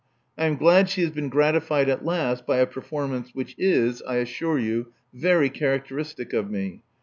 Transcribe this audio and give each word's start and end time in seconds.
I 0.35 0.45
am 0.47 0.55
glad 0.55 0.89
she 0.89 1.01
has 1.01 1.11
been 1.11 1.29
gratified 1.29 1.87
at 1.87 2.03
last 2.03 2.47
by 2.47 2.57
a 2.57 2.65
performance 2.65 3.35
which 3.35 3.53
is, 3.59 4.01
I 4.01 4.15
assure 4.15 4.57
you, 4.57 4.93
very 5.13 5.51
characteristic 5.51 6.33
of 6.33 6.49
me. 6.49 6.81